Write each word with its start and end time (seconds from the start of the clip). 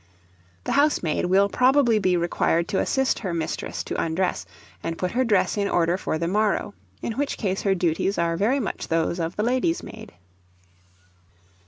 The 0.63 0.71
housemaid 0.71 1.25
will 1.25 1.47
probably 1.47 1.99
be 1.99 2.17
required 2.17 2.67
to 2.69 2.79
assist 2.79 3.19
her 3.19 3.35
mistress 3.35 3.83
to 3.83 4.01
undress 4.01 4.47
and 4.81 4.97
put 4.97 5.11
her 5.11 5.23
dress 5.23 5.57
in 5.57 5.67
order 5.69 5.95
for 5.95 6.17
the 6.17 6.27
morrow; 6.27 6.73
in 7.03 7.13
which 7.19 7.37
case 7.37 7.61
her 7.61 7.75
duties 7.75 8.17
are 8.17 8.35
very 8.35 8.59
much 8.59 8.87
those 8.87 9.19
of 9.19 9.35
the 9.35 9.43
lady's 9.43 9.83
maid. 9.83 10.11